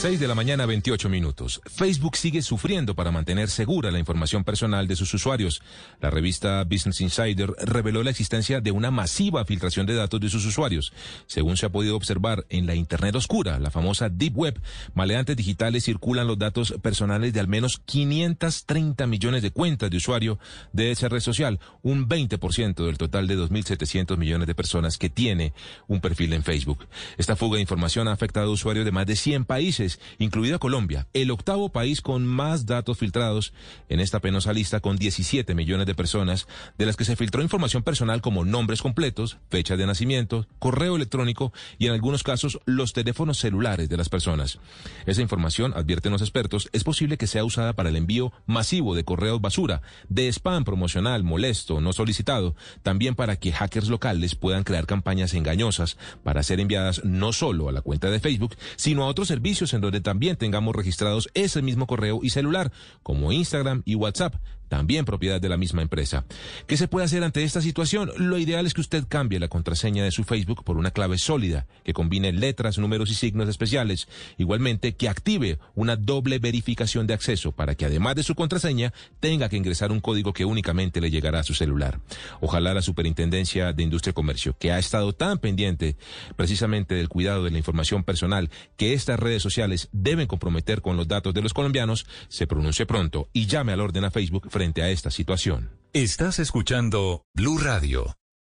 [0.00, 1.60] 6 de la mañana, 28 minutos.
[1.66, 5.60] Facebook sigue sufriendo para mantener segura la información personal de sus usuarios.
[6.00, 10.46] La revista Business Insider reveló la existencia de una masiva filtración de datos de sus
[10.46, 10.94] usuarios.
[11.26, 14.62] Según se ha podido observar en la Internet oscura, la famosa Deep Web,
[14.94, 20.38] maleantes digitales circulan los datos personales de al menos 530 millones de cuentas de usuario
[20.72, 25.52] de esa red social, un 20% del total de 2.700 millones de personas que tiene
[25.88, 26.88] un perfil en Facebook.
[27.18, 31.08] Esta fuga de información ha afectado a usuarios de más de 100 países incluida Colombia,
[31.14, 33.52] el octavo país con más datos filtrados
[33.88, 36.46] en esta penosa lista con 17 millones de personas,
[36.78, 41.52] de las que se filtró información personal como nombres completos, fecha de nacimiento, correo electrónico
[41.78, 44.58] y en algunos casos los teléfonos celulares de las personas.
[45.06, 49.04] Esa información, advierten los expertos, es posible que sea usada para el envío masivo de
[49.04, 54.86] correos basura, de spam promocional molesto, no solicitado, también para que hackers locales puedan crear
[54.86, 59.28] campañas engañosas para ser enviadas no solo a la cuenta de Facebook, sino a otros
[59.28, 64.34] servicios en donde también tengamos registrados ese mismo correo y celular, como Instagram y WhatsApp,
[64.70, 66.24] también propiedad de la misma empresa.
[66.68, 68.12] ¿Qué se puede hacer ante esta situación?
[68.16, 71.66] Lo ideal es que usted cambie la contraseña de su Facebook por una clave sólida,
[71.84, 74.06] que combine letras, números y signos especiales.
[74.38, 79.48] Igualmente, que active una doble verificación de acceso para que además de su contraseña tenga
[79.48, 82.00] que ingresar un código que únicamente le llegará a su celular.
[82.40, 85.96] Ojalá la Superintendencia de Industria y Comercio, que ha estado tan pendiente
[86.36, 91.08] precisamente del cuidado de la información personal que estas redes sociales deben comprometer con los
[91.08, 94.90] datos de los colombianos, se pronuncie pronto y llame al orden a Facebook frente a
[94.90, 95.70] esta situación.
[95.94, 98.19] Estás escuchando Blue Radio.